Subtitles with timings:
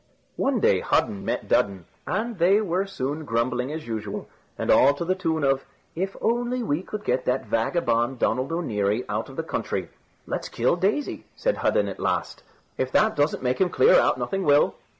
[0.35, 4.27] One day Hudden met Dudden, and they were soon grumbling as usual,
[4.57, 9.05] and all to the tune of "If only we could get that vagabond Donald O'Neary
[9.07, 9.89] out of the country."
[10.25, 12.41] "Let's kill Daisy," said Hudden at last;
[12.79, 14.73] "if that doesn't make him clear out, nothing will."